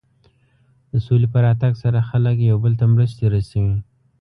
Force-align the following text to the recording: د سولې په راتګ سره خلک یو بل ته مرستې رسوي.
د 0.91 0.93
سولې 1.05 1.27
په 1.33 1.39
راتګ 1.45 1.73
سره 1.83 2.07
خلک 2.09 2.35
یو 2.49 2.57
بل 2.63 2.73
ته 2.79 2.85
مرستې 2.93 3.25
رسوي. 3.35 3.75